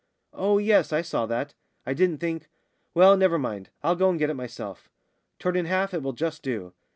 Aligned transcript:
"Oh, 0.33 0.57
yes, 0.57 0.91
I 0.91 1.03
saw 1.03 1.27
that. 1.27 1.53
I 1.85 1.93
didn't 1.93 2.17
think" 2.17 2.49
"Well, 2.95 3.15
never 3.15 3.37
mind, 3.37 3.69
I'll 3.83 3.95
go 3.95 4.09
and 4.09 4.17
get 4.17 4.31
it 4.31 4.33
myself; 4.33 4.89
torn 5.37 5.55
in 5.55 5.65
half, 5.65 5.93
it 5.93 6.01
will 6.01 6.13
just 6.13 6.41
do. 6.41 6.73